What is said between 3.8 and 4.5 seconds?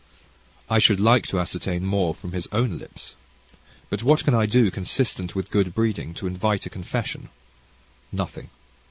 But what can I